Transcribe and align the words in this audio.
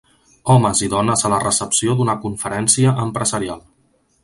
Homes 0.53 0.79
i 0.87 0.89
dones 0.93 1.23
a 1.27 1.31
la 1.33 1.39
recepció 1.43 1.95
d'una 2.01 2.17
conferència 2.25 2.95
empresarial 3.07 3.63